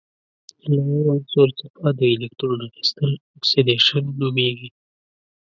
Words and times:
له 0.73 0.81
یو 0.91 1.07
عنصر 1.13 1.49
څخه 1.61 1.85
د 1.99 2.01
الکترون 2.13 2.59
اخیستل 2.67 3.11
اکسیدیشن 3.37 4.03
نومیږي. 4.19 4.69